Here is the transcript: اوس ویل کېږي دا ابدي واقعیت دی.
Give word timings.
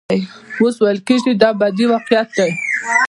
اوس 0.61 0.75
ویل 0.83 0.99
کېږي 1.07 1.31
دا 1.41 1.47
ابدي 1.55 1.85
واقعیت 1.91 2.29
دی. 2.37 2.51